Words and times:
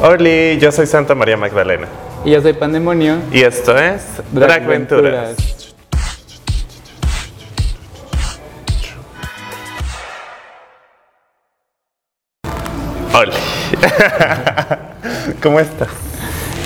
Hola, 0.00 0.54
yo 0.54 0.70
soy 0.70 0.86
Santa 0.86 1.16
María 1.16 1.36
Magdalena. 1.36 1.88
Y 2.24 2.30
yo 2.30 2.40
soy 2.40 2.52
Pandemonio. 2.52 3.16
Y 3.32 3.42
esto 3.42 3.76
es 3.76 4.04
Dragventuras. 4.30 5.36
Hola. 13.12 13.34
¿Cómo 15.42 15.58
estás? 15.58 15.88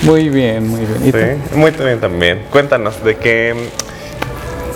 Muy 0.03 0.29
bien, 0.29 0.69
muy 0.69 0.85
bien. 0.85 1.09
¿Y 1.09 1.13
tú? 1.13 1.19
Sí, 1.19 1.57
muy 1.57 1.71
bien 1.71 2.01
también. 2.01 2.45
Cuéntanos 2.51 3.03
de 3.03 3.17
qué, 3.17 3.55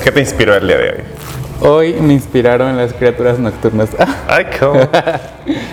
qué 0.02 0.10
te 0.10 0.20
inspiró 0.20 0.56
el 0.56 0.66
día 0.66 0.78
de 0.78 0.88
hoy. 0.88 1.15
Hoy 1.60 1.94
me 1.94 2.12
inspiraron 2.12 2.76
las 2.76 2.92
criaturas 2.92 3.38
nocturnas. 3.38 3.88
Ay, 4.28 4.46
¿cómo? 4.60 4.80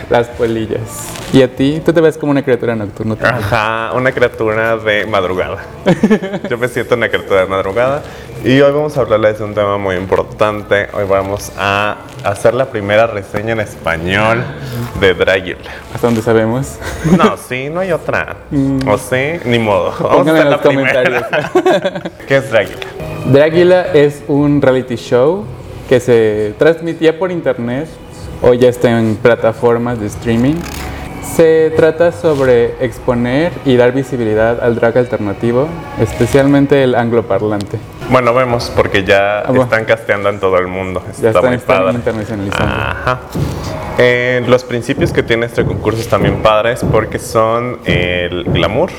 las 0.10 0.28
polillas. 0.28 1.10
¿Y 1.34 1.42
a 1.42 1.54
ti? 1.54 1.82
¿Tú 1.84 1.92
te 1.92 2.00
ves 2.00 2.18
como 2.18 2.32
una 2.32 2.42
criatura 2.44 2.76
nocturna? 2.76 3.16
también? 3.16 3.44
Ajá, 3.44 3.92
una 3.94 4.12
criatura 4.12 4.78
de 4.78 5.06
madrugada. 5.06 5.58
Yo 6.50 6.58
me 6.58 6.68
siento 6.70 6.96
una 6.96 7.10
criatura 7.10 7.42
de 7.42 7.48
madrugada. 7.48 8.02
Y 8.46 8.62
hoy 8.62 8.72
vamos 8.72 8.98
a 8.98 9.02
hablarles 9.02 9.40
de 9.40 9.44
un 9.46 9.54
tema 9.54 9.78
muy 9.78 9.96
importante. 9.96 10.88
Hoy 10.94 11.06
vamos 11.08 11.52
a 11.58 11.98
hacer 12.24 12.54
la 12.54 12.66
primera 12.68 13.08
reseña 13.08 13.52
en 13.54 13.60
español 13.60 14.44
de 15.02 15.14
Dragula. 15.14 15.58
Hasta 15.94 16.08
donde 16.08 16.22
sabemos. 16.22 16.78
No, 17.18 17.36
sí, 17.38 17.70
no 17.70 17.82
hay 17.82 17.92
otra. 17.92 18.38
O 18.88 18.98
sí, 18.98 19.40
ni 19.46 19.60
modo. 19.60 19.92
Vamos 20.00 20.04
a 20.12 20.18
Pónganlo 20.18 20.32
hacer 20.34 20.46
en 20.46 20.50
la 20.50 20.56
los 20.58 20.62
comentarios. 20.62 21.24
primera. 21.24 22.02
¿Qué 22.28 22.38
es 22.38 22.50
Dragula? 22.50 22.78
Drácula 23.26 23.82
es 23.94 24.24
un 24.28 24.62
reality 24.62 24.96
show 24.96 25.46
que 25.88 26.00
se 26.00 26.54
transmitía 26.58 27.20
por 27.20 27.32
internet 27.32 27.88
o 28.42 28.54
ya 28.54 28.70
está 28.70 29.00
en 29.00 29.16
plataformas 29.16 30.00
de 30.00 30.08
streaming. 30.08 30.56
Se 31.36 31.72
trata 31.76 32.12
sobre 32.12 32.76
exponer 32.84 33.52
y 33.66 33.76
dar 33.76 33.94
visibilidad 33.94 34.62
al 34.62 34.76
drag 34.76 34.98
alternativo, 34.98 35.68
especialmente 36.00 36.84
el 36.84 36.96
angloparlante. 36.96 37.80
Bueno, 38.10 38.34
vemos 38.34 38.72
porque 38.76 39.04
ya 39.04 39.40
Ah, 39.40 39.52
están 39.62 39.86
casteando 39.86 40.30
en 40.30 40.40
todo 40.40 40.58
el 40.58 40.68
mundo. 40.68 41.02
Ya 41.06 41.12
Está 41.12 41.30
están, 41.30 41.46
muy 41.46 41.56
están 41.56 41.78
padre. 41.84 41.94
internacionalizando. 41.96 42.66
Ajá. 42.76 43.20
Eh, 43.98 44.44
los 44.48 44.64
principios 44.64 45.12
que 45.12 45.24
tiene 45.24 45.46
este 45.46 45.64
concurso 45.64 46.00
están 46.02 46.22
bien 46.24 46.42
padres 46.42 46.82
porque 46.92 47.20
son 47.20 47.80
el 47.86 48.44
glamour, 48.46 48.90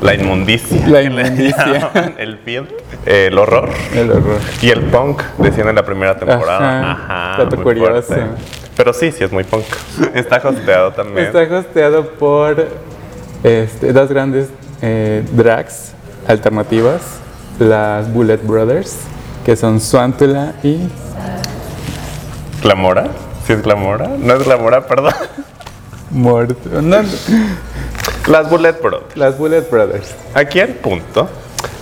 la 0.00 0.14
inmundicia, 0.14 0.86
La 0.88 1.02
inmundicia. 1.02 1.90
llaman, 1.94 2.14
el 2.18 2.38
filth, 2.38 2.70
el 3.06 3.36
horror 3.38 3.68
El 3.94 4.10
horror. 4.10 4.38
y 4.62 4.70
el 4.70 4.82
punk, 4.82 5.22
decían 5.38 5.68
en 5.68 5.74
la 5.76 5.84
primera 5.84 6.16
temporada. 6.16 6.92
Ajá, 6.92 7.32
Ajá, 7.34 7.44
muy 7.44 7.62
curioso. 7.62 8.14
Pero 8.76 8.92
sí, 8.92 9.12
sí 9.12 9.24
es 9.24 9.32
muy 9.32 9.44
punk. 9.44 9.64
Está 10.14 10.36
hosteado 10.48 10.92
también. 10.92 11.26
Está 11.26 11.42
hosteado 11.58 12.06
por 12.12 12.66
este, 13.42 13.92
dos 13.92 14.08
grandes 14.10 14.48
eh, 14.80 15.24
drags 15.32 15.92
alternativas, 16.26 17.02
las 17.60 18.12
Bullet 18.12 18.38
Brothers, 18.38 18.96
que 19.44 19.54
son 19.54 19.80
Suantula 19.80 20.54
y 20.62 20.78
¿Glamora? 22.62 23.08
¿Sí 23.46 23.52
es 23.52 23.62
Glamora? 23.62 24.08
No 24.18 24.34
es 24.34 24.44
Glamora, 24.44 24.86
perdón. 24.86 25.14
Mort. 26.10 26.58
no, 26.66 26.98
Las 28.26 28.50
Bullet 28.50 28.72
Brothers. 28.82 29.16
las 29.16 29.38
Bullet 29.38 29.62
Brothers. 29.70 30.14
Aquí 30.34 30.58
el 30.60 30.74
punto 30.74 31.28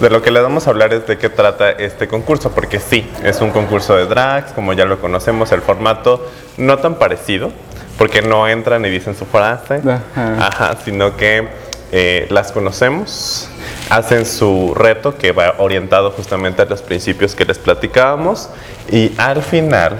de 0.01 0.11
lo 0.11 0.23
que 0.23 0.31
le 0.31 0.41
vamos 0.41 0.67
a 0.67 0.70
hablar 0.70 0.93
es 0.93 1.07
de 1.07 1.19
qué 1.19 1.29
trata 1.29 1.70
este 1.70 2.07
concurso, 2.09 2.51
porque 2.51 2.79
sí, 2.79 3.09
es 3.25 3.41
un 3.41 3.51
concurso 3.51 3.97
de 3.97 4.07
drags, 4.07 4.53
como 4.53 4.73
ya 4.73 4.85
lo 4.85 5.01
conocemos, 5.01 5.51
el 5.53 5.63
formato 5.63 6.25
no 6.57 6.79
tan 6.79 6.97
parecido, 6.97 7.51
porque 7.97 8.23
no 8.23 8.47
entran 8.47 8.85
y 8.85 8.91
dicen 8.91 9.17
su 9.17 9.25
frase, 9.27 9.81
Ajá. 9.85 10.47
ajá, 10.47 10.77
sino 10.85 11.17
que 11.17 11.48
eh, 11.91 12.27
las 12.31 12.53
conocemos, 12.53 13.48
hacen 13.91 14.27
su 14.27 14.75
reto 14.75 15.17
que 15.17 15.33
va 15.33 15.55
orientado 15.58 16.11
justamente 16.11 16.62
a 16.62 16.64
los 16.64 16.83
principios 16.83 17.34
que 17.34 17.44
les 17.44 17.58
platicábamos, 17.58 18.48
y 18.91 19.13
al 19.18 19.42
final 19.42 19.98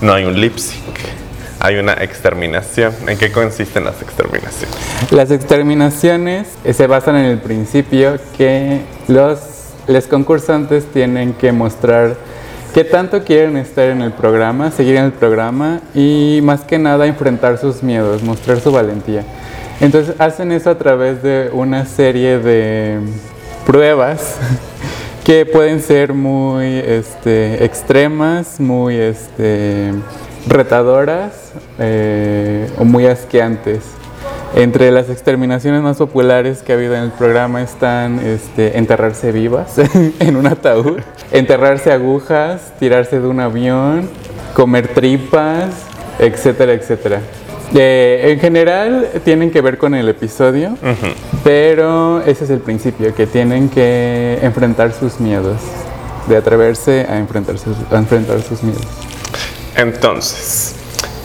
no 0.00 0.12
hay 0.12 0.24
un 0.24 0.40
lip 0.40 0.56
sync. 0.58 0.98
Hay 1.58 1.76
una 1.76 1.94
exterminación. 1.94 2.92
¿En 3.08 3.16
qué 3.16 3.32
consisten 3.32 3.84
las 3.84 4.02
exterminaciones? 4.02 4.76
Las 5.10 5.30
exterminaciones 5.30 6.48
eh, 6.64 6.74
se 6.74 6.86
basan 6.86 7.16
en 7.16 7.24
el 7.24 7.38
principio 7.38 8.18
que 8.36 8.82
los, 9.08 9.40
los 9.86 10.06
concursantes 10.06 10.84
tienen 10.92 11.32
que 11.32 11.52
mostrar 11.52 12.16
qué 12.74 12.84
tanto 12.84 13.24
quieren 13.24 13.56
estar 13.56 13.88
en 13.88 14.02
el 14.02 14.12
programa, 14.12 14.70
seguir 14.70 14.96
en 14.96 15.04
el 15.04 15.12
programa 15.12 15.80
y 15.94 16.40
más 16.42 16.60
que 16.60 16.78
nada 16.78 17.06
enfrentar 17.06 17.56
sus 17.56 17.82
miedos, 17.82 18.22
mostrar 18.22 18.60
su 18.60 18.70
valentía. 18.70 19.24
Entonces 19.80 20.14
hacen 20.18 20.52
eso 20.52 20.70
a 20.70 20.78
través 20.78 21.22
de 21.22 21.50
una 21.52 21.84
serie 21.84 22.38
de 22.38 22.98
pruebas 23.66 24.36
que 25.24 25.44
pueden 25.44 25.80
ser 25.80 26.14
muy 26.14 26.78
este, 26.78 27.64
extremas, 27.64 28.58
muy 28.60 28.96
este, 28.96 29.92
retadoras 30.46 31.52
eh, 31.78 32.70
o 32.78 32.84
muy 32.84 33.06
asqueantes. 33.06 33.82
Entre 34.54 34.90
las 34.90 35.10
exterminaciones 35.10 35.82
más 35.82 35.98
populares 35.98 36.62
que 36.62 36.72
ha 36.72 36.76
habido 36.76 36.94
en 36.94 37.02
el 37.02 37.10
programa 37.10 37.60
están 37.60 38.20
este, 38.20 38.78
enterrarse 38.78 39.32
vivas 39.32 39.74
en 40.20 40.36
un 40.36 40.46
ataúd, 40.46 41.00
enterrarse 41.32 41.92
agujas, 41.92 42.72
tirarse 42.78 43.20
de 43.20 43.26
un 43.26 43.40
avión, 43.40 44.08
comer 44.54 44.88
tripas, 44.88 45.74
etcétera, 46.18 46.72
etcétera. 46.72 47.20
Eh, 47.74 48.32
en 48.32 48.40
general 48.40 49.08
tienen 49.24 49.50
que 49.50 49.60
ver 49.60 49.76
con 49.76 49.94
el 49.94 50.08
episodio, 50.08 50.76
pero 51.42 52.22
ese 52.22 52.44
es 52.44 52.50
el 52.50 52.60
principio, 52.60 53.14
que 53.14 53.26
tienen 53.26 53.68
que 53.68 54.38
enfrentar 54.42 54.92
sus 54.92 55.20
miedos, 55.20 55.58
de 56.28 56.36
atreverse 56.36 57.06
a 57.08 57.18
enfrentar 57.18 57.58
sus, 57.58 57.76
a 57.90 57.96
enfrentar 57.96 58.40
sus 58.42 58.62
miedos. 58.62 58.86
Entonces, 59.76 60.74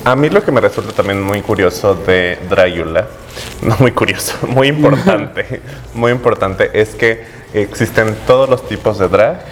a 0.03 0.15
mí 0.15 0.29
lo 0.29 0.43
que 0.43 0.51
me 0.51 0.61
resulta 0.61 0.93
también 0.93 1.21
muy 1.21 1.41
curioso 1.41 1.93
de 1.93 2.39
Dragula, 2.49 3.07
no 3.61 3.77
muy 3.79 3.91
curioso, 3.91 4.33
muy 4.47 4.67
importante, 4.67 5.61
muy 5.93 6.11
importante 6.11 6.71
es 6.73 6.95
que 6.95 7.23
existen 7.53 8.15
todos 8.25 8.49
los 8.49 8.67
tipos 8.67 8.97
de 8.97 9.07
drag 9.07 9.45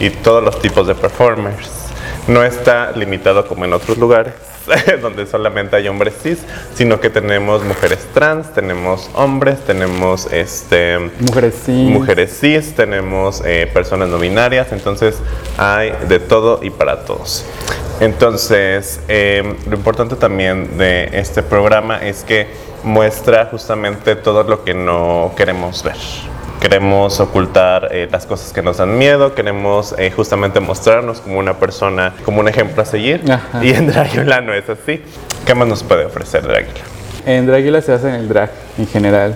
y 0.00 0.10
todos 0.10 0.42
los 0.42 0.60
tipos 0.60 0.86
de 0.86 0.94
performers. 0.94 1.70
No 2.26 2.42
está 2.42 2.92
limitado 2.92 3.46
como 3.46 3.64
en 3.64 3.72
otros 3.72 3.96
lugares, 3.98 4.34
donde 5.00 5.26
solamente 5.26 5.76
hay 5.76 5.88
hombres 5.88 6.14
cis, 6.22 6.38
sino 6.74 7.00
que 7.00 7.10
tenemos 7.10 7.62
mujeres 7.64 8.06
trans, 8.12 8.52
tenemos 8.52 9.10
hombres, 9.14 9.60
tenemos 9.60 10.26
este 10.32 10.98
Mujeres 11.20 11.54
sí. 11.64 11.72
mujeres 11.72 12.38
cis, 12.40 12.74
tenemos 12.74 13.42
eh, 13.44 13.70
personas 13.72 14.08
no 14.08 14.18
binarias, 14.18 14.72
entonces 14.72 15.16
hay 15.58 15.92
de 16.08 16.18
todo 16.18 16.60
y 16.62 16.70
para 16.70 17.04
todos. 17.04 17.44
Entonces, 18.00 19.00
eh, 19.08 19.56
lo 19.68 19.76
importante 19.76 20.16
también 20.16 20.76
de 20.76 21.10
este 21.12 21.42
programa 21.42 21.98
es 21.98 22.24
que 22.24 22.48
muestra 22.82 23.46
justamente 23.46 24.16
todo 24.16 24.42
lo 24.42 24.64
que 24.64 24.74
no 24.74 25.32
queremos 25.36 25.82
ver. 25.82 25.96
Queremos 26.64 27.20
ocultar 27.20 27.88
eh, 27.90 28.08
las 28.10 28.24
cosas 28.24 28.50
que 28.54 28.62
nos 28.62 28.78
dan 28.78 28.96
miedo, 28.96 29.34
queremos 29.34 29.94
eh, 29.98 30.10
justamente 30.10 30.60
mostrarnos 30.60 31.20
como 31.20 31.38
una 31.38 31.58
persona, 31.58 32.14
como 32.24 32.40
un 32.40 32.48
ejemplo 32.48 32.80
a 32.80 32.86
seguir. 32.86 33.22
Ajá. 33.30 33.62
Y 33.62 33.68
en 33.68 33.86
Dragula 33.86 34.40
no 34.40 34.54
es 34.54 34.66
así. 34.70 35.02
¿Qué 35.44 35.54
más 35.54 35.68
nos 35.68 35.82
puede 35.82 36.06
ofrecer 36.06 36.40
Dragula? 36.40 36.80
En 37.26 37.46
Dragula 37.46 37.82
se 37.82 37.92
hace 37.92 38.08
en 38.08 38.14
el 38.14 38.28
drag 38.28 38.50
en 38.78 38.86
general. 38.86 39.34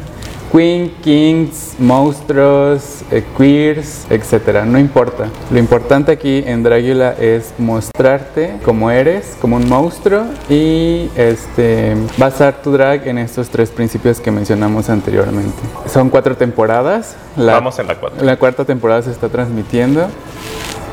Queen, 0.50 0.90
kings, 1.02 1.74
monstruos, 1.78 3.02
eh, 3.10 3.22
queers, 3.36 4.06
etc. 4.10 4.64
No 4.64 4.78
importa. 4.78 5.28
Lo 5.50 5.58
importante 5.58 6.12
aquí 6.12 6.42
en 6.46 6.62
Dragula 6.62 7.14
es 7.18 7.52
mostrarte 7.58 8.58
como 8.64 8.90
eres, 8.90 9.36
como 9.40 9.56
un 9.56 9.68
monstruo 9.68 10.24
y 10.48 11.10
este, 11.16 11.94
basar 12.16 12.62
tu 12.62 12.72
drag 12.72 13.06
en 13.06 13.18
estos 13.18 13.50
tres 13.50 13.70
principios 13.70 14.20
que 14.20 14.30
mencionamos 14.30 14.88
anteriormente. 14.88 15.58
Son 15.86 16.08
cuatro 16.08 16.36
temporadas. 16.36 17.16
La, 17.36 17.52
Vamos 17.54 17.78
en 17.78 17.86
la 17.86 17.96
cuatro. 17.96 18.24
La 18.24 18.36
cuarta 18.38 18.64
temporada 18.64 19.02
se 19.02 19.10
está 19.10 19.28
transmitiendo. 19.28 20.08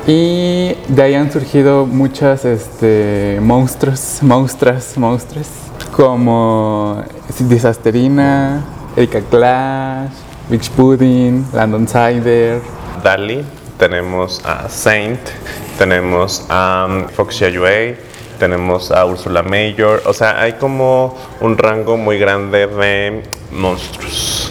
Y 0.06 0.76
de 0.86 1.02
ahí 1.02 1.14
han 1.14 1.32
surgido 1.32 1.84
muchas 1.84 2.44
este, 2.44 3.38
monstruos, 3.42 4.18
monstras, 4.22 4.96
monstruos, 4.96 5.48
como 5.96 7.02
Disasterina, 7.40 8.64
Erika 8.96 9.20
Clash, 9.20 10.10
Beach 10.48 10.70
Pudding, 10.70 11.44
Landon 11.52 11.86
Cider. 11.86 12.60
Dali, 13.04 13.44
tenemos 13.78 14.42
a 14.44 14.68
Saint, 14.70 15.20
tenemos 15.78 16.46
a 16.48 16.86
um, 16.88 17.06
Foxia 17.08 17.50
Yue, 17.50 17.96
tenemos 18.38 18.90
a 18.90 19.04
Ursula 19.04 19.42
Mayor, 19.42 20.02
o 20.06 20.14
sea, 20.14 20.40
hay 20.40 20.54
como 20.54 21.14
un 21.40 21.58
rango 21.58 21.98
muy 21.98 22.18
grande 22.18 22.66
de 22.66 23.22
monstruos. 23.52 24.50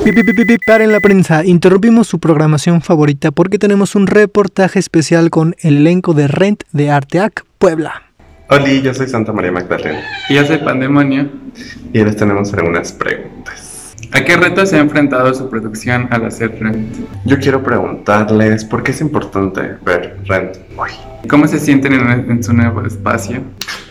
Paren 0.68 0.92
la 0.92 1.00
prensa, 1.00 1.44
interrumpimos 1.44 2.08
su 2.08 2.20
programación 2.20 2.82
favorita 2.82 3.32
porque 3.32 3.58
tenemos 3.58 3.96
un 3.96 4.06
reportaje 4.06 4.78
especial 4.78 5.32
con 5.32 5.56
el 5.62 5.78
elenco 5.78 6.14
de 6.14 6.28
Rent 6.28 6.64
de 6.72 6.92
Arteac, 6.92 7.46
Puebla. 7.58 8.04
Hola, 8.48 8.72
yo 8.72 8.94
soy 8.94 9.08
Santa 9.08 9.34
María 9.34 9.52
Magdalena 9.52 10.04
Y 10.30 10.36
yo 10.36 10.46
soy 10.46 10.60
Pandemonio. 10.60 11.30
y 11.92 12.04
les 12.04 12.16
tenemos 12.16 12.54
algunas 12.54 12.92
preguntas. 12.92 13.35
¿A 14.12 14.24
qué 14.24 14.38
retos 14.38 14.70
se 14.70 14.78
ha 14.78 14.80
enfrentado 14.80 15.34
su 15.34 15.50
producción 15.50 16.08
al 16.12 16.26
hacer 16.26 16.58
Rent? 16.60 16.96
Yo 17.26 17.38
quiero 17.40 17.62
preguntarles 17.64 18.64
por 18.64 18.84
qué 18.84 18.92
es 18.92 19.02
importante 19.02 19.62
ver 19.84 20.18
Rent 20.26 20.58
hoy. 20.78 20.92
¿Cómo 21.30 21.48
se 21.48 21.60
sienten 21.60 21.94
en, 21.94 22.32
en 22.32 22.44
su 22.44 22.54
nuevo 22.54 22.82
espacio? 22.86 23.42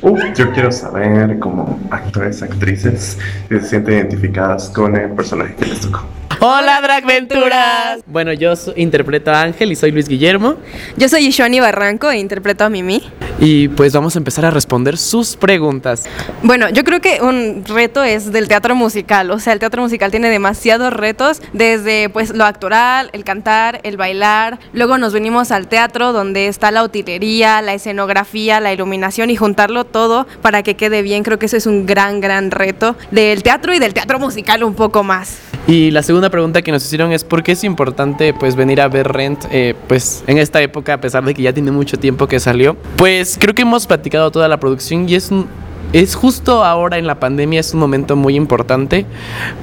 Uh, 0.03 0.17
yo 0.37 0.51
quiero 0.53 0.71
saber 0.73 1.39
cómo 1.39 1.81
actores, 1.91 2.43
actrices 2.43 3.19
se 3.49 3.61
sienten 3.61 3.95
identificadas 3.99 4.69
con 4.71 4.97
el 4.97 5.11
personaje 5.11 5.55
que 5.57 5.67
les 5.67 5.81
tocó. 5.81 6.05
Hola 6.41 6.81
Dragventuras. 6.83 8.01
Bueno, 8.07 8.33
yo 8.33 8.55
so- 8.57 8.75
interpreto 8.77 9.31
a 9.31 9.43
Ángel 9.43 9.73
y 9.73 9.77
soy 9.77 9.93
Luis 9.93 10.09
Guillermo. 10.09 10.57
Yo 10.97 11.09
soy 11.09 11.27
Ishoni 11.27 11.61
Barranco 11.61 12.11
e 12.11 12.19
interpreto 12.19 12.65
a 12.65 12.71
Mimi. 12.71 13.03
Y 13.45 13.69
pues 13.69 13.93
vamos 13.93 14.17
a 14.17 14.19
empezar 14.19 14.47
a 14.47 14.51
responder 14.51 14.97
sus 14.97 15.37
preguntas. 15.37 16.05
Bueno, 16.43 16.71
yo 16.71 16.83
creo 16.83 17.03
que 17.03 17.21
un 17.21 17.63
reto 17.67 18.03
es 18.03 18.33
del 18.33 18.49
teatro 18.49 18.75
musical, 18.75 19.31
o 19.31 19.39
sea, 19.39 19.53
el 19.53 19.59
teatro 19.59 19.83
musical 19.83 20.11
tiene 20.11 20.31
demasiados 20.31 20.91
retos, 20.95 21.43
desde 21.53 22.09
pues 22.09 22.35
lo 22.35 22.47
actoral, 22.47 23.11
el 23.13 23.23
cantar, 23.23 23.81
el 23.83 23.99
bailar, 23.99 24.59
luego 24.73 24.97
nos 24.97 25.13
venimos 25.13 25.51
al 25.51 25.69
teatro 25.69 26.15
donde 26.15 26.49
está 26.49 26.71
la 26.71 26.83
utilería, 26.83 27.61
la 27.61 27.75
escenografía, 27.75 28.61
la 28.61 28.73
iluminación 28.73 29.29
y 29.29 29.37
juntarlo 29.37 29.85
todo 29.85 30.27
para 30.41 30.63
que 30.63 30.75
quede 30.75 31.03
bien, 31.03 31.23
creo 31.23 31.39
que 31.39 31.45
eso 31.45 31.59
es 31.59 31.67
un 31.67 31.85
gran, 31.85 32.23
gran 32.23 32.51
reto 32.51 32.97
del 33.11 33.43
teatro 33.43 33.75
y 33.75 33.79
del 33.79 33.93
teatro 33.93 34.19
musical 34.19 34.65
un 34.65 34.75
poco 34.75 35.05
más. 35.05 35.37
Y 35.67 35.91
la 35.93 36.03
segunda 36.03 36.29
pregunta 36.29 36.61
que 36.61 36.71
nos 36.73 36.85
hicieron 36.85 37.11
es 37.13 37.25
por 37.25 37.43
qué 37.43 37.53
es 37.53 37.65
importante 37.65 38.35
pues 38.35 38.55
venir 38.55 38.83
a 38.83 38.89
ver 38.89 39.09
Rent 39.11 39.47
eh, 39.51 39.75
pues 39.89 40.23
en 40.27 40.37
esta 40.37 40.61
época 40.61 40.93
a 40.95 41.01
pesar 41.01 41.25
de 41.25 41.33
que 41.33 41.41
ya 41.43 41.55
tiene 41.55 41.71
mucho 41.71 41.99
tiempo 41.99 42.27
que 42.27 42.39
salió. 42.39 42.77
Pues 42.97 43.39
creo 43.41 43.55
que 43.55 43.63
hemos 43.63 43.87
platicado 43.87 44.31
toda 44.31 44.47
la 44.47 44.59
producción 44.61 45.09
y 45.09 45.15
es 45.15 45.31
un- 45.31 45.47
es 45.95 46.17
justo 46.17 46.65
ahora 46.65 46.99
en 46.99 47.07
la 47.07 47.21
pandemia 47.21 47.61
es 47.61 47.73
un 47.73 47.79
momento 47.79 48.17
muy 48.17 48.35
importante 48.35 49.07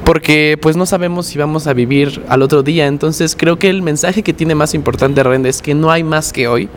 porque 0.05 0.57
pues 0.61 0.77
no 0.77 0.85
sabemos 0.85 1.25
si 1.25 1.37
vamos 1.37 1.67
a 1.67 1.73
vivir 1.73 2.21
al 2.29 2.41
otro 2.41 2.63
día. 2.63 2.87
Entonces 2.87 3.35
creo 3.37 3.59
que 3.59 3.69
el 3.69 3.81
mensaje 3.81 4.23
que 4.23 4.31
tiene 4.31 4.55
más 4.55 4.73
importante 4.73 5.23
Rent 5.23 5.45
es 5.45 5.61
que 5.61 5.73
no 5.73 5.91
hay 5.91 6.05
más 6.05 6.31
que 6.31 6.47
hoy. 6.47 6.69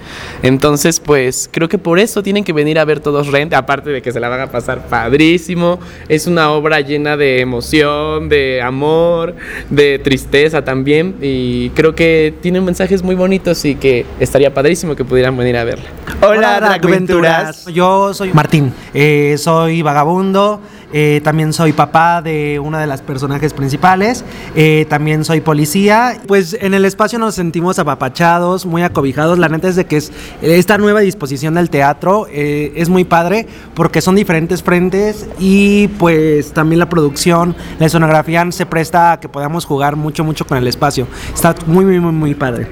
Entonces 0.42 0.98
pues 0.98 1.48
creo 1.52 1.68
que 1.68 1.78
por 1.78 2.00
eso 2.00 2.20
tienen 2.20 2.42
que 2.42 2.52
venir 2.52 2.80
a 2.80 2.84
ver 2.84 2.98
todos 2.98 3.28
Rent 3.28 3.54
aparte 3.54 3.90
de 3.90 4.02
que 4.02 4.10
se 4.10 4.18
la 4.18 4.28
van 4.28 4.40
a 4.40 4.50
pasar 4.50 4.88
padrísimo. 4.88 5.78
Es 6.08 6.26
una 6.26 6.50
obra 6.50 6.80
llena 6.80 7.16
de 7.16 7.40
emoción 7.40 8.28
de 8.28 8.60
amor 8.60 9.36
de 9.70 10.00
tristeza 10.00 10.64
también 10.64 11.14
y 11.22 11.70
creo 11.70 11.94
que 11.94 12.34
tiene 12.40 12.60
mensajes 12.60 13.04
muy 13.04 13.14
bonitos 13.14 13.64
y 13.64 13.76
que 13.76 14.04
estaría 14.18 14.52
padrísimo 14.52 14.96
que 14.96 15.04
pudieran 15.04 15.36
venir 15.36 15.56
a 15.56 15.62
verla. 15.62 15.84
Hola, 16.22 16.58
Dragventuras. 16.58 17.66
Yo 17.66 18.12
soy 18.14 18.32
Martín, 18.32 18.72
eh, 18.92 19.36
soy 19.44 19.82
vagabundo, 19.82 20.60
eh, 20.92 21.20
también 21.22 21.52
soy 21.52 21.72
papá 21.72 22.22
de 22.22 22.58
una 22.58 22.80
de 22.80 22.86
las 22.86 23.02
personajes 23.02 23.52
principales, 23.52 24.24
eh, 24.56 24.86
también 24.88 25.24
soy 25.24 25.40
policía. 25.40 26.18
Pues 26.26 26.56
en 26.58 26.72
el 26.72 26.84
espacio 26.84 27.18
nos 27.18 27.34
sentimos 27.34 27.78
apapachados, 27.78 28.64
muy 28.64 28.82
acobijados. 28.82 29.38
La 29.38 29.48
neta 29.48 29.68
es 29.68 29.76
de 29.76 29.84
que 29.84 29.98
es 29.98 30.12
esta 30.40 30.78
nueva 30.78 31.00
disposición 31.00 31.54
del 31.54 31.68
teatro 31.70 32.26
eh, 32.30 32.72
es 32.76 32.88
muy 32.88 33.04
padre 33.04 33.46
porque 33.74 34.00
son 34.00 34.14
diferentes 34.14 34.62
frentes 34.62 35.28
y 35.38 35.88
pues 35.88 36.52
también 36.52 36.78
la 36.78 36.88
producción, 36.88 37.54
la 37.78 37.86
escenografía 37.86 38.44
se 38.50 38.66
presta 38.66 39.12
a 39.12 39.20
que 39.20 39.28
podamos 39.28 39.64
jugar 39.66 39.96
mucho, 39.96 40.24
mucho 40.24 40.46
con 40.46 40.58
el 40.58 40.66
espacio. 40.66 41.06
Está 41.32 41.54
muy, 41.66 41.84
muy, 41.84 42.00
muy, 42.00 42.12
muy 42.12 42.34
padre. 42.34 42.68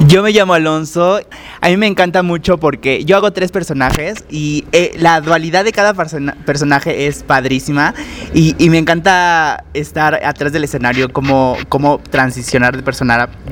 Yo 0.00 0.22
me 0.22 0.32
llamo 0.32 0.54
Alonso. 0.54 1.20
A 1.60 1.68
mí 1.68 1.76
me 1.76 1.86
encanta 1.86 2.22
mucho 2.22 2.58
porque 2.58 3.04
yo 3.04 3.16
hago 3.16 3.32
tres 3.32 3.52
personajes 3.52 4.24
y 4.28 4.64
eh, 4.72 4.92
la 4.98 5.20
dualidad 5.20 5.64
de 5.64 5.72
cada 5.72 5.94
persona- 5.94 6.36
personaje 6.44 7.06
es 7.06 7.22
padrísima 7.22 7.94
y, 8.34 8.54
me 8.68 8.78
encanta 8.78 9.64
estar 9.74 10.14
atrás 10.24 10.52
del 10.52 10.64
escenario, 10.64 11.12
como, 11.12 11.56
como 11.68 11.98
transicionar 11.98 12.76
de, 12.76 12.82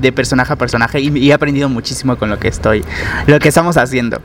de 0.01 0.13
personaje 0.13 0.53
a 0.53 0.57
personaje 0.57 1.01
y, 1.01 1.17
y 1.19 1.31
he 1.31 1.35
aprendido 1.35 1.69
muchísimo 1.69 2.17
con 2.17 2.31
lo 2.31 2.39
que 2.39 2.49
estoy, 2.49 2.85
lo 3.27 3.39
que 3.39 3.49
estamos 3.49 3.77
haciendo. 3.77 4.21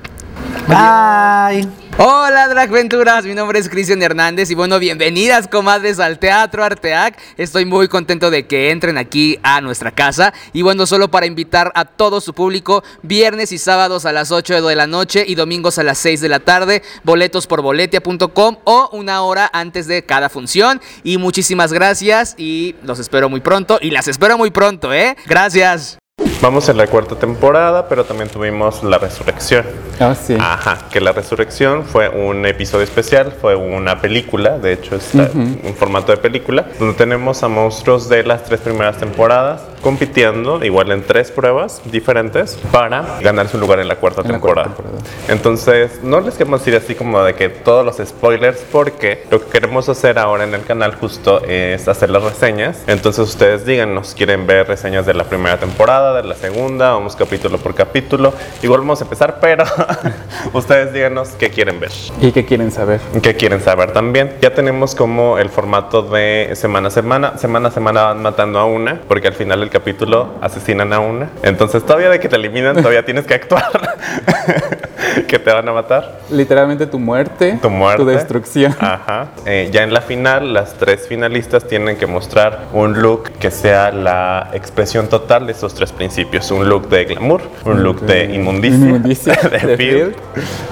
Bye. 0.68 1.85
Hola 1.98 2.50
Dragventuras, 2.50 3.24
mi 3.24 3.34
nombre 3.34 3.58
es 3.58 3.70
Cristian 3.70 4.04
Hernández 4.04 4.52
y 4.52 4.54
bueno, 4.54 4.80
bienvenidas 4.80 5.48
comadres 5.48 5.98
al 5.98 6.20
Teatro 6.20 6.62
Arteac. 6.62 7.18
Estoy 7.38 7.64
muy 7.64 7.88
contento 7.88 8.30
de 8.30 8.46
que 8.46 8.72
entren 8.72 8.98
aquí 8.98 9.40
a 9.44 9.62
nuestra 9.62 9.92
casa 9.92 10.34
y 10.52 10.62
bueno, 10.62 10.86
solo 10.88 11.10
para 11.10 11.26
invitar 11.26 11.72
a 11.74 11.86
todo 11.86 12.20
su 12.20 12.34
público, 12.34 12.84
viernes 13.02 13.54
y 13.54 13.58
sábados 13.58 14.06
a 14.06 14.12
las 14.12 14.34
8 14.34 14.62
de 14.68 14.76
la 14.76 14.88
noche 14.88 15.24
y 15.26 15.36
domingos 15.36 15.78
a 15.78 15.84
las 15.84 15.98
6 16.00 16.20
de 16.20 16.28
la 16.28 16.42
tarde, 16.42 16.84
boletos 17.06 17.48
por 17.48 17.62
boletia.com 17.62 18.58
o 18.66 18.90
una 18.92 19.22
hora 19.22 19.50
antes 19.54 19.88
de 19.88 20.04
cada 20.04 20.28
función. 20.28 20.82
Y 21.06 21.18
muchísimas 21.18 21.72
gracias 21.72 22.36
y 22.38 22.76
los 22.84 23.00
espero 23.00 23.30
muy 23.30 23.40
pronto 23.40 23.80
y 23.82 23.92
las 23.92 24.10
espero 24.10 24.38
muy 24.38 24.52
pronto, 24.52 24.94
¿eh? 24.94 25.16
Gracias. 25.28 25.98
Vamos 26.42 26.70
en 26.70 26.78
la 26.78 26.86
cuarta 26.88 27.16
temporada, 27.16 27.88
pero 27.88 28.04
también 28.04 28.30
tuvimos 28.30 28.84
La 28.84 28.98
Resurrección. 29.00 29.66
Ah, 30.00 30.14
sí. 30.14 30.36
Ajá, 30.40 30.80
que 30.92 31.00
La 31.02 31.12
Resurrección 31.12 31.84
fue 31.86 32.08
un 32.10 32.46
episodio 32.46 32.84
especial, 32.84 33.34
fue 33.40 33.56
una 33.56 34.00
película, 34.02 34.60
de 34.60 34.74
hecho 34.74 34.96
es 34.96 35.16
la- 35.16 35.30
un 35.34 35.74
formato 35.80 36.12
de 36.12 36.18
película, 36.18 36.66
donde 36.78 36.94
tenemos 36.96 37.42
a 37.42 37.48
monstruos 37.48 38.10
de 38.10 38.24
las 38.24 38.44
tres 38.44 38.60
primeras 38.60 38.98
temporadas 38.98 39.62
compitiendo, 39.82 40.64
igual 40.66 40.92
en 40.92 41.04
tres 41.04 41.32
pruebas 41.32 41.82
diferentes, 41.86 42.58
para 42.72 43.20
ganarse 43.22 43.56
un 43.56 43.62
lugar 43.62 43.80
en 43.80 43.88
la 43.88 43.96
cuarta, 43.96 44.22
En 44.22 44.28
la 44.28 44.34
temporada. 44.34 44.68
cuarta 44.70 44.84
temporada. 44.84 45.10
Entonces, 45.30 46.00
no 46.04 46.20
les 46.22 46.34
queremos 46.36 46.60
decir 46.62 46.76
así 46.76 46.96
como 46.96 47.24
de 47.24 47.34
que 47.36 47.50
todos 47.50 47.86
los 47.86 47.98
spoilers, 48.08 48.60
porque 48.72 49.24
lo 49.32 49.40
que 49.40 49.48
queremos 49.52 49.88
hacer 49.90 50.20
ahora 50.20 50.44
en 50.44 50.54
el 50.54 50.64
canal 50.64 50.96
justo 50.96 51.42
es 51.48 51.88
hacer 51.88 52.10
las 52.10 52.24
reseñas. 52.24 52.78
Entonces, 52.88 53.28
ustedes 53.28 53.66
díganos, 53.66 54.14
¿quieren 54.16 54.46
ver 54.48 54.68
reseñas 54.68 55.06
de 55.06 55.14
la 55.14 55.24
primera 55.24 55.58
temporada, 55.58 56.20
de 56.20 56.25
la 56.26 56.36
segunda? 56.36 56.92
Vamos 56.94 57.16
capítulo 57.16 57.58
por 57.58 57.76
capítulo. 57.76 58.34
Igual 58.62 58.82
vamos 58.82 59.02
a 59.02 59.04
empezar, 59.04 59.40
pero 59.40 59.64
ustedes 60.54 60.94
díganos 60.94 61.30
qué 61.40 61.50
quieren 61.50 61.80
ver. 61.80 61.92
¿Y 62.22 62.32
qué 62.32 62.46
quieren 62.46 62.72
saber? 62.72 63.00
¿Qué 63.22 63.36
quieren 63.36 63.62
saber 63.62 63.92
también? 63.92 64.34
Ya 64.42 64.54
tenemos 64.54 64.96
como 64.96 65.38
el 65.38 65.50
formato 65.50 66.02
de 66.02 66.52
semana 66.56 66.88
a 66.88 66.92
semana. 66.92 67.38
Semana 67.38 67.70
a 67.70 67.72
semana 67.72 68.04
van 68.04 68.22
matando 68.22 68.60
a 68.60 68.66
una, 68.66 69.02
porque 69.08 69.28
al 69.28 69.34
final 69.34 69.60
del 69.60 69.70
capítulo 69.70 70.30
asesinan 70.42 70.92
a 70.94 71.00
una. 71.00 71.30
Entonces, 71.44 71.84
todavía 71.86 72.10
de 72.10 72.20
que 72.20 72.30
te 72.30 72.36
eliminan, 72.36 72.76
todavía 72.76 73.06
tienes 73.06 73.26
que 73.26 73.36
actuar. 73.36 73.66
que 75.28 75.40
te 75.40 75.54
van 75.54 75.68
a 75.68 75.74
matar. 75.74 76.20
Literalmente 76.30 76.88
tu 76.88 77.00
muerte, 77.00 77.58
Tu 77.62 77.70
muerte. 77.70 78.04
tu 78.04 78.10
destrucción. 78.10 78.76
Ajá. 78.80 79.28
Eh, 79.46 79.70
ya 79.72 79.84
en 79.84 79.94
la 79.94 80.02
final, 80.02 80.54
las 80.54 80.74
tres 80.74 81.08
finalistas 81.08 81.68
tienen 81.68 81.98
que 81.98 82.08
mostrar 82.08 82.66
un 82.74 83.02
look 83.02 83.30
que 83.40 83.52
sea 83.52 83.92
la 83.92 84.50
expresión 84.54 85.08
total 85.08 85.46
de 85.46 85.54
esos 85.54 85.74
tres 85.74 85.92
principios. 85.92 86.15
Un 86.52 86.70
look 86.70 86.88
de 86.90 87.06
glamour, 87.06 87.42
un 87.66 87.84
look 87.84 88.02
de 88.02 88.34
inmundicia, 88.34 88.78
Inmundicia, 88.78 89.34
de 89.52 89.76
filth, 89.78 90.16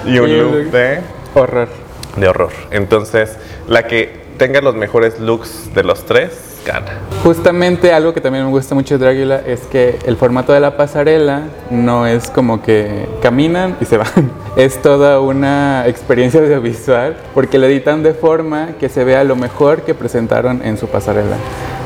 y 0.06 0.18
un 0.18 0.38
look 0.38 0.70
de 0.70 1.00
Horror. 1.34 1.68
de 2.16 2.28
horror. 2.28 2.52
Entonces, 2.70 3.36
la 3.68 3.86
que 3.86 4.24
tenga 4.38 4.60
los 4.60 4.74
mejores 4.74 5.20
looks 5.20 5.74
de 5.74 5.84
los 5.84 6.04
tres, 6.06 6.30
gana. 6.66 6.92
Justamente 7.22 7.92
algo 7.92 8.14
que 8.14 8.22
también 8.22 8.44
me 8.46 8.50
gusta 8.50 8.74
mucho 8.74 8.96
de 8.96 9.04
Dragula 9.04 9.42
es 9.46 9.60
que 9.70 9.98
el 10.06 10.16
formato 10.16 10.54
de 10.54 10.60
la 10.60 10.76
pasarela 10.78 11.42
no 11.70 12.06
es 12.06 12.30
como 12.30 12.62
que 12.62 13.06
caminan 13.20 13.76
y 13.80 13.84
se 13.84 13.98
van. 13.98 14.08
Es 14.56 14.80
toda 14.80 15.20
una 15.20 15.84
experiencia 15.88 16.40
audiovisual 16.40 17.16
porque 17.34 17.58
lo 17.58 17.66
editan 17.66 18.02
de 18.04 18.14
forma 18.14 18.68
que 18.78 18.88
se 18.88 19.02
vea 19.02 19.24
lo 19.24 19.34
mejor 19.36 19.82
que 19.82 19.94
presentaron 19.94 20.62
en 20.64 20.78
su 20.78 20.86
pasarela. 20.86 21.36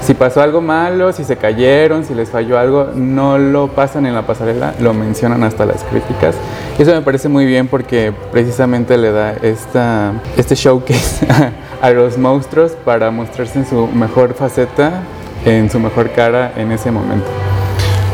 Si 0.02 0.14
pasó 0.14 0.40
algo 0.40 0.60
malo, 0.60 1.12
si 1.12 1.24
se 1.24 1.36
cayeron, 1.36 2.04
si 2.04 2.14
les 2.14 2.30
falló 2.30 2.58
algo, 2.58 2.88
no 2.94 3.36
lo 3.38 3.68
pasan 3.68 4.06
en 4.06 4.14
la 4.14 4.22
pasarela, 4.22 4.74
lo 4.80 4.94
mencionan 4.94 5.42
hasta 5.42 5.66
las 5.66 5.84
críticas. 5.84 6.34
Y 6.78 6.82
eso 6.82 6.92
me 6.92 7.02
parece 7.02 7.28
muy 7.28 7.44
bien 7.44 7.68
porque 7.68 8.12
precisamente 8.32 8.96
le 8.96 9.12
da 9.12 9.32
esta, 9.42 10.14
este 10.36 10.54
showcase 10.54 11.26
a 11.82 11.90
los 11.90 12.16
monstruos 12.16 12.72
para 12.72 13.10
mostrarse 13.10 13.58
en 13.58 13.66
su 13.66 13.86
mejor 13.88 14.34
faceta, 14.34 15.02
en 15.44 15.70
su 15.70 15.78
mejor 15.78 16.10
cara 16.12 16.52
en 16.56 16.72
ese 16.72 16.90
momento. 16.90 17.28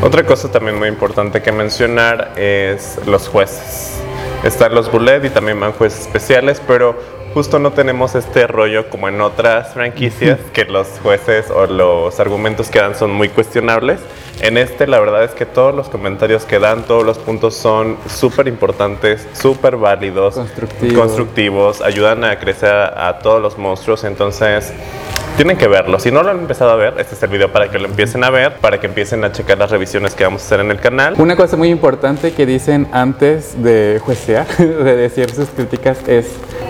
Otra 0.03 0.25
cosa 0.25 0.50
también 0.50 0.79
muy 0.79 0.88
importante 0.88 1.43
que 1.43 1.53
mencionar 1.53 2.33
es 2.37 2.99
los 3.07 3.29
jueces. 3.29 4.00
Están 4.43 4.75
los 4.75 4.91
bullet 4.91 5.25
y 5.25 5.31
también 5.31 5.59
van 5.59 5.73
jueces 5.73 6.00
especiales, 6.00 6.61
pero 6.67 6.99
justo 7.35 7.59
no 7.59 7.73
tenemos 7.73 8.14
este 8.14 8.47
rollo 8.47 8.88
como 8.88 9.09
en 9.09 9.21
otras 9.21 9.75
franquicias, 9.75 10.38
que 10.53 10.64
los 10.64 10.87
jueces 11.03 11.50
o 11.50 11.67
los 11.67 12.21
argumentos 12.21 12.69
que 12.71 12.79
dan 12.79 12.95
son 12.95 13.11
muy 13.11 13.29
cuestionables. 13.29 13.99
En 14.41 14.57
este 14.57 14.87
la 14.87 15.00
verdad 15.00 15.25
es 15.25 15.33
que 15.33 15.45
todos 15.45 15.75
los 15.75 15.88
comentarios 15.88 16.45
que 16.45 16.59
dan, 16.61 16.85
todos 16.85 17.05
los 17.05 17.19
puntos 17.19 17.55
son 17.55 17.99
súper 18.09 18.47
importantes, 18.47 19.26
súper 19.33 19.76
válidos, 19.76 20.35
Constructivos. 20.35 20.95
constructivos, 20.99 21.81
ayudan 21.83 22.25
a 22.25 22.38
crecer 22.38 22.71
a, 22.71 23.09
a 23.09 23.19
todos 23.19 23.43
los 23.43 23.59
monstruos, 23.59 24.05
entonces 24.05 24.73
tienen 25.37 25.57
que 25.57 25.69
verlo. 25.69 25.99
Si 25.99 26.11
no 26.11 26.23
lo 26.23 26.31
han 26.31 26.41
empezado 26.41 26.71
a 26.71 26.76
ver, 26.76 26.95
este 26.99 27.14
es 27.14 27.23
el 27.23 27.31
video 27.31 27.53
para 27.53 27.71
que 27.71 27.79
lo 27.79 27.87
empiecen 27.87 28.25
a 28.25 28.31
ver, 28.31 28.57
para 28.59 28.81
que 28.81 28.87
empiecen 28.87 29.25
a 29.25 29.33
checar 29.33 29.59
las 29.59 29.71
revisiones 29.71 30.14
que 30.14 30.25
vamos 30.25 30.43
a 30.43 30.45
hacer 30.47 30.61
en 30.61 30.71
el 30.71 30.81
canal. 30.81 31.14
Una 31.19 31.37
cosa 31.37 31.57
muy 31.57 31.69
importante 31.69 32.33
que 32.33 32.47
dicen 32.47 32.88
antes 32.93 33.62
de 33.62 34.00
juecear, 34.05 34.47
de 34.59 34.97
decir 34.97 35.31
sus 35.31 35.49
críticas, 35.49 35.99
es 36.07 36.26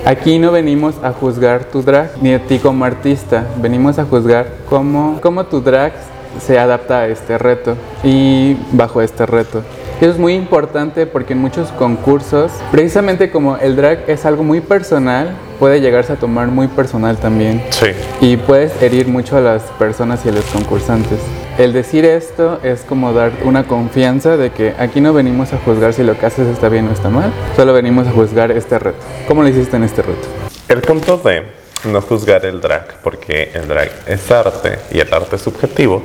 Aquí 0.06 0.38
no 0.38 0.52
venimos 0.52 0.96
a 1.02 1.12
juzgar 1.12 1.64
tu 1.64 1.82
drag 1.82 2.10
ni 2.20 2.34
a 2.34 2.38
ti 2.38 2.58
como 2.58 2.84
artista, 2.84 3.46
venimos 3.56 3.98
a 3.98 4.04
juzgar 4.04 4.48
cómo, 4.68 5.18
cómo 5.22 5.44
tu 5.46 5.62
drag 5.62 5.94
se 6.38 6.58
adapta 6.58 7.00
a 7.00 7.08
este 7.08 7.38
reto 7.38 7.74
y 8.02 8.54
bajo 8.72 9.00
este 9.00 9.24
reto. 9.24 9.62
Eso 10.02 10.10
es 10.10 10.18
muy 10.18 10.34
importante 10.34 11.06
porque 11.06 11.32
en 11.32 11.38
muchos 11.38 11.70
concursos, 11.72 12.52
precisamente 12.70 13.30
como 13.30 13.56
el 13.56 13.76
drag 13.76 14.04
es 14.06 14.26
algo 14.26 14.42
muy 14.42 14.60
personal, 14.60 15.30
puede 15.58 15.80
llegarse 15.80 16.12
a 16.12 16.16
tomar 16.16 16.48
muy 16.48 16.68
personal 16.68 17.16
también. 17.18 17.62
Sí. 17.70 17.86
Y 18.20 18.36
puedes 18.36 18.80
herir 18.82 19.06
mucho 19.08 19.36
a 19.36 19.40
las 19.40 19.62
personas 19.78 20.24
y 20.24 20.28
a 20.28 20.32
los 20.32 20.44
concursantes. 20.46 21.18
El 21.58 21.72
decir 21.72 22.04
esto 22.04 22.58
es 22.62 22.80
como 22.80 23.12
dar 23.12 23.32
una 23.44 23.64
confianza 23.64 24.36
de 24.36 24.50
que 24.50 24.74
aquí 24.78 25.00
no 25.00 25.12
venimos 25.12 25.52
a 25.52 25.58
juzgar 25.58 25.92
si 25.92 26.02
lo 26.02 26.18
que 26.18 26.26
haces 26.26 26.48
está 26.48 26.68
bien 26.68 26.88
o 26.88 26.92
está 26.92 27.10
mal, 27.10 27.32
solo 27.54 27.72
venimos 27.72 28.06
a 28.08 28.10
juzgar 28.10 28.50
este 28.50 28.78
reto. 28.78 28.98
¿Cómo 29.28 29.42
lo 29.42 29.48
hiciste 29.48 29.76
en 29.76 29.84
este 29.84 30.02
reto? 30.02 30.26
El 30.68 30.80
punto 30.80 31.18
de 31.18 31.44
no 31.84 32.00
juzgar 32.00 32.44
el 32.44 32.60
drag, 32.60 33.00
porque 33.02 33.50
el 33.54 33.68
drag 33.68 33.90
es 34.06 34.30
arte 34.30 34.78
y 34.90 35.00
el 35.00 35.12
arte 35.12 35.36
es 35.36 35.42
subjetivo, 35.42 36.02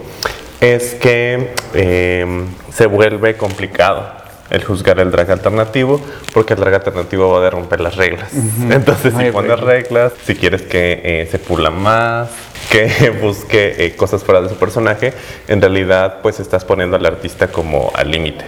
es 0.62 0.96
que 0.96 1.54
eh, 1.74 2.46
se 2.72 2.86
vuelve 2.86 3.36
complicado 3.38 4.20
el 4.50 4.64
juzgar 4.64 5.00
el 5.00 5.12
drag 5.12 5.32
alternativo, 5.32 6.02
porque 6.34 6.54
el 6.54 6.60
drag 6.60 6.76
alternativo 6.76 7.30
va 7.30 7.48
a 7.48 7.50
romper 7.50 7.82
las 7.82 7.96
reglas. 7.96 8.32
Entonces, 8.70 9.14
si 9.18 9.32
pones 9.32 9.60
reglas. 9.60 9.62
reglas, 9.62 10.14
si 10.26 10.36
quieres 10.36 10.64
que 10.64 11.02
eh, 11.04 11.28
se 11.30 11.40
pula 11.40 11.70
más, 11.70 12.30
que 12.70 13.10
busque 13.22 13.86
eh, 13.86 13.96
cosas 13.96 14.24
fuera 14.24 14.42
de 14.42 14.50
su 14.50 14.56
personaje, 14.56 15.14
en 15.48 15.62
realidad 15.62 16.18
pues 16.22 16.40
estás 16.40 16.66
poniendo 16.66 16.96
al 16.98 17.06
artista 17.06 17.48
como 17.48 17.92
al 17.96 18.12
límite. 18.12 18.46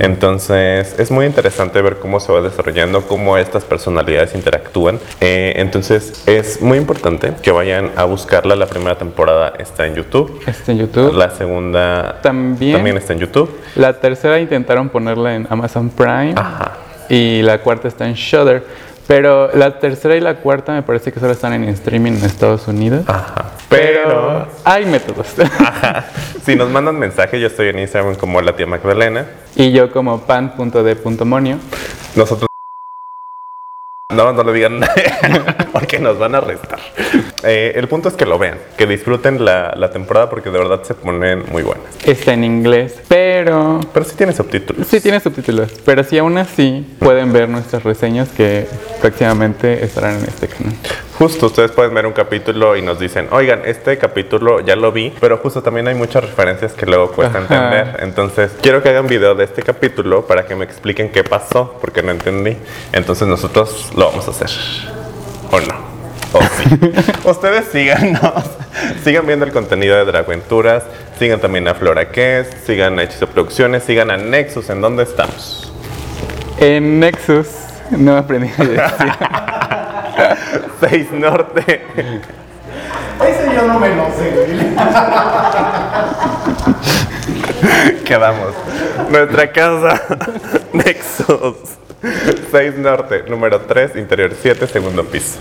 Entonces 0.00 0.94
es 0.98 1.10
muy 1.10 1.26
interesante 1.26 1.80
ver 1.82 1.96
cómo 1.96 2.20
se 2.20 2.32
va 2.32 2.40
desarrollando, 2.40 3.02
cómo 3.06 3.36
estas 3.36 3.64
personalidades 3.64 4.34
interactúan. 4.34 4.98
Eh, 5.20 5.54
entonces 5.56 6.24
es 6.26 6.60
muy 6.60 6.78
importante 6.78 7.32
que 7.42 7.50
vayan 7.50 7.90
a 7.96 8.04
buscarla. 8.04 8.56
La 8.56 8.66
primera 8.66 8.96
temporada 8.96 9.52
está 9.58 9.86
en 9.86 9.94
YouTube. 9.94 10.40
Está 10.46 10.72
en 10.72 10.78
YouTube. 10.78 11.14
La 11.14 11.30
segunda 11.30 12.20
También. 12.22 12.74
también 12.74 12.96
está 12.96 13.12
en 13.12 13.20
YouTube. 13.20 13.50
La 13.76 13.92
tercera 14.00 14.40
intentaron 14.40 14.88
ponerla 14.88 15.34
en 15.34 15.46
Amazon 15.50 15.90
Prime 15.90 16.34
Ajá. 16.36 16.72
y 17.08 17.42
la 17.42 17.58
cuarta 17.58 17.88
está 17.88 18.06
en 18.08 18.14
Shudder. 18.14 18.89
Pero 19.10 19.50
la 19.54 19.80
tercera 19.80 20.14
y 20.14 20.20
la 20.20 20.36
cuarta 20.36 20.72
me 20.72 20.84
parece 20.84 21.10
que 21.12 21.18
solo 21.18 21.32
están 21.32 21.52
en 21.52 21.64
streaming 21.64 22.12
en 22.12 22.24
Estados 22.24 22.68
Unidos. 22.68 23.02
Ajá. 23.08 23.50
Pero 23.68 24.02
Pero 24.04 24.48
hay 24.62 24.86
métodos. 24.86 25.26
Ajá. 25.58 26.04
Si 26.44 26.54
nos 26.54 26.70
mandan 26.70 26.96
mensaje, 26.96 27.40
yo 27.40 27.48
estoy 27.48 27.70
en 27.70 27.80
Instagram 27.80 28.14
como 28.14 28.40
la 28.40 28.54
tía 28.54 28.66
Magdalena. 28.66 29.26
y 29.56 29.72
yo 29.72 29.90
como 29.90 30.20
pan.d.monio. 30.20 31.58
Nosotros. 32.14 32.46
No, 34.12 34.32
no 34.32 34.44
lo 34.44 34.52
digan 34.52 34.78
porque 35.72 35.98
nos 35.98 36.16
van 36.16 36.36
a 36.36 36.38
arrestar. 36.38 36.78
Eh, 37.42 37.72
el 37.76 37.88
punto 37.88 38.08
es 38.08 38.14
que 38.14 38.26
lo 38.26 38.38
vean, 38.38 38.58
que 38.76 38.86
disfruten 38.86 39.44
la, 39.44 39.72
la 39.76 39.90
temporada 39.90 40.28
porque 40.28 40.50
de 40.50 40.58
verdad 40.58 40.82
se 40.82 40.94
ponen 40.94 41.44
muy 41.50 41.62
buenas. 41.62 41.84
Está 42.04 42.34
en 42.34 42.44
inglés, 42.44 42.96
pero 43.08 43.80
Pero 43.92 44.04
sí 44.04 44.14
tiene 44.16 44.32
subtítulos. 44.32 44.86
sí 44.86 45.00
tiene 45.00 45.20
subtítulos. 45.20 45.72
Pero 45.84 46.04
si 46.04 46.18
aún 46.18 46.36
así 46.38 46.86
pueden 46.98 47.32
ver 47.32 47.48
nuestras 47.48 47.82
reseñas 47.82 48.28
que 48.28 48.66
próximamente 49.00 49.84
estarán 49.84 50.18
en 50.18 50.24
este 50.24 50.48
canal. 50.48 50.74
Justo, 51.18 51.46
ustedes 51.46 51.70
pueden 51.72 51.92
ver 51.92 52.06
un 52.06 52.12
capítulo 52.14 52.76
y 52.76 52.82
nos 52.82 52.98
dicen, 52.98 53.28
oigan, 53.30 53.60
este 53.66 53.98
capítulo 53.98 54.60
ya 54.60 54.74
lo 54.76 54.90
vi, 54.90 55.12
pero 55.20 55.36
justo 55.38 55.62
también 55.62 55.86
hay 55.88 55.94
muchas 55.94 56.24
referencias 56.24 56.72
que 56.72 56.86
luego 56.86 57.12
cuesta 57.12 57.38
Ajá. 57.40 57.54
entender. 57.54 58.02
Entonces, 58.02 58.52
quiero 58.62 58.82
que 58.82 58.88
hagan 58.88 59.06
video 59.06 59.34
de 59.34 59.44
este 59.44 59.62
capítulo 59.62 60.26
para 60.26 60.46
que 60.46 60.54
me 60.54 60.64
expliquen 60.64 61.10
qué 61.10 61.22
pasó, 61.22 61.76
porque 61.80 62.02
no 62.02 62.10
entendí. 62.10 62.56
Entonces, 62.92 63.28
nosotros 63.28 63.90
lo 63.96 64.06
vamos 64.10 64.28
a 64.28 64.30
hacer. 64.30 64.50
¿O 65.50 65.60
no? 65.60 65.89
¿O 66.32 66.40
sí? 66.40 66.92
ustedes 67.24 67.66
síganos. 67.72 68.20
Sigan 69.04 69.26
viendo 69.26 69.44
el 69.44 69.52
contenido 69.52 69.96
de 69.96 70.04
Dragventuras. 70.04 70.84
Sigan 71.18 71.40
también 71.40 71.66
a 71.68 71.74
Flora 71.74 72.10
Kes. 72.10 72.48
Sigan 72.64 72.98
a 72.98 73.02
Hechizo 73.02 73.26
Producciones. 73.26 73.82
Sigan 73.84 74.10
a 74.10 74.16
Nexus. 74.16 74.70
¿En 74.70 74.80
dónde 74.80 75.02
estamos? 75.02 75.72
En 76.58 77.00
Nexus 77.00 77.48
no 77.90 78.16
aprendí 78.16 78.50
a 78.56 78.64
decir. 78.64 79.12
6 80.90 81.12
Norte. 81.12 81.82
Ese 81.96 83.54
yo 83.54 83.66
no 83.66 83.78
me 83.78 83.88
lo 83.94 84.06
sé, 84.16 84.30
güey. 84.30 84.48
Quedamos. 88.04 88.54
Nuestra 89.10 89.52
casa, 89.52 90.00
Nexus. 90.72 91.56
6 92.50 92.78
Norte, 92.78 93.24
número 93.28 93.60
3, 93.60 93.96
interior 93.96 94.32
7, 94.40 94.66
segundo 94.66 95.04
piso. 95.04 95.38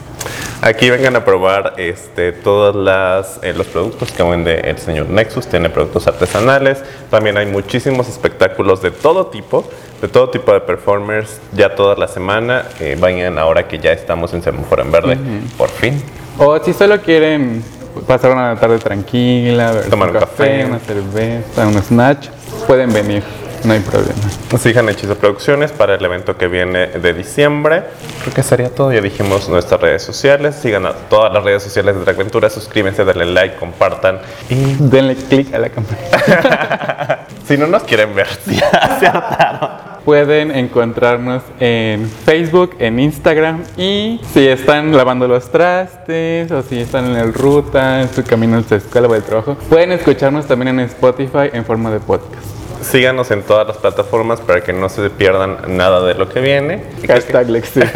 Aquí 0.62 0.90
vengan 0.90 1.16
a 1.16 1.24
probar 1.24 1.76
este, 1.78 2.34
todos 2.34 2.76
las, 2.76 3.40
eh, 3.44 3.54
los 3.54 3.68
productos 3.68 4.12
que 4.12 4.22
vende 4.24 4.60
el 4.60 4.78
señor 4.78 5.10
Nexus. 5.10 5.48
Tiene 5.48 5.70
productos 5.70 6.06
artesanales. 6.08 6.84
También 7.10 7.38
hay 7.38 7.46
muchísimos 7.46 8.10
espectáculos 8.10 8.82
de 8.82 8.92
todo 8.92 9.28
tipo, 9.28 9.64
de 10.02 10.10
todo 10.10 10.30
tipo 10.30 10.52
de 10.52 10.60
performers, 10.60 11.40
ya 11.54 11.76
toda 11.76 11.96
la 11.96 12.10
semana. 12.10 12.66
Eh, 12.82 12.98
vayan 13.00 13.38
ahora 13.38 13.70
que 13.70 13.80
ya 13.80 13.94
estamos 13.94 14.34
en 14.34 14.44
Semáforo 14.44 14.82
en 14.82 14.92
Verde, 14.92 15.18
por 15.58 15.70
fin. 15.70 16.04
O 16.38 16.60
si 16.60 16.74
solo 16.74 17.00
quieren 17.02 17.64
pasar 18.06 18.32
una 18.32 18.60
tarde 18.60 18.80
tranquila, 18.80 19.82
Tomar 19.90 20.10
un 20.10 20.16
un 20.16 20.22
café, 20.22 20.44
café. 20.44 20.66
una 20.66 20.80
cerveza, 20.80 21.68
un 21.68 21.82
snatch, 21.82 22.28
pueden 22.68 22.92
venir, 22.92 23.24
no 23.66 23.74
hay 23.74 23.80
problema. 23.80 24.14
Sigan 24.58 24.90
Hechizo 24.90 25.16
Producciones 25.16 25.72
para 25.72 25.96
el 25.96 26.04
evento 26.04 26.38
que 26.38 26.48
viene 26.48 26.88
de 26.88 27.14
diciembre. 27.14 27.84
Creo 28.22 28.34
que 28.34 28.44
sería 28.44 28.70
todo. 28.70 28.92
Ya 28.92 29.02
dijimos 29.02 29.50
nuestras 29.50 29.82
redes 29.82 30.04
sociales. 30.04 30.56
Sigan 30.56 30.86
a 30.86 30.94
todas 30.94 31.34
las 31.34 31.44
redes 31.44 31.64
sociales 31.64 31.96
de 31.96 32.02
Dragventura. 32.02 32.50
Suscríbanse, 32.50 33.06
denle 33.06 33.26
like, 33.26 33.56
compartan. 33.56 34.20
Y 34.50 34.76
Denle 34.80 35.16
click 35.16 35.54
a 35.54 35.60
la 35.60 35.70
campanita. 35.70 37.28
si 37.48 37.58
no 37.58 37.68
nos 37.68 37.84
quieren 37.84 38.16
ver, 38.16 38.28
hartaron. 38.72 39.90
Pueden 40.06 40.52
encontrarnos 40.52 41.44
en 41.60 42.10
Facebook, 42.10 42.76
en 42.80 43.00
Instagram 43.00 43.64
y 43.78 44.20
si 44.34 44.48
están 44.48 44.96
lavando 44.96 45.28
los 45.28 45.52
trastes 45.52 46.50
o 46.52 46.64
si 46.64 46.80
están 46.80 47.06
en 47.12 47.18
el 47.18 47.34
ruta, 47.34 48.02
en 48.02 48.10
su 48.10 48.24
camino 48.24 48.58
a 48.58 48.64
su 48.64 48.76
escuela 48.76 49.08
o 49.08 49.14
al 49.14 49.24
trabajo, 49.24 49.56
pueden 49.70 49.92
escucharnos 49.92 50.48
también 50.48 50.80
en 50.80 50.86
Spotify 50.86 51.50
en 51.54 51.64
forma 51.66 51.92
de 51.92 52.00
podcast. 52.00 52.59
Síganos 52.82 53.30
en 53.32 53.44
todas 53.44 53.68
las 53.68 53.78
plataformas 53.78 54.40
para 54.42 54.62
que 54.62 54.74
no 54.74 54.90
se 54.90 55.10
pierdan 55.10 55.78
nada 55.78 56.02
de 56.06 56.14
lo 56.16 56.30
que 56.30 56.40
viene. 56.42 56.84
Hashtag 57.08 57.50
Lexi. 57.50 57.82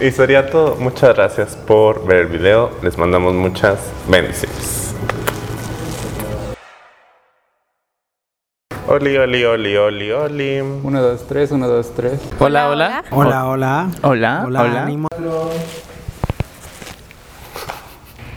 Y 0.00 0.12
sería 0.12 0.48
todo. 0.48 0.76
Muchas 0.76 1.16
gracias 1.16 1.56
por 1.56 2.06
ver 2.06 2.18
el 2.18 2.26
video. 2.28 2.70
Les 2.82 2.96
mandamos 2.96 3.34
muchas 3.34 3.80
bendiciones. 4.06 4.94
Oli, 8.86 9.16
oli, 9.18 9.44
oli, 9.44 9.76
oli, 9.76 10.12
oli. 10.12 10.60
1, 10.60 11.02
2, 11.02 11.26
3, 11.26 11.50
1, 11.50 11.66
2, 11.66 11.94
3. 11.96 12.20
Hola, 12.38 12.68
hola. 12.70 13.04
Hola, 13.10 13.46
hola. 13.48 13.88
Hola, 14.02 14.42
Hola, 14.46 14.62
hola. 14.62 14.82
ánimo. 14.84 15.08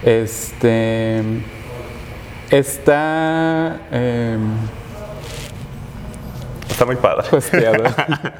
Este. 0.03 1.21
Está. 2.49 3.79
em, 3.91 4.41
Está 6.81 6.91
muy 6.91 6.95
padre. 6.95 7.29
posteado. 7.29 7.83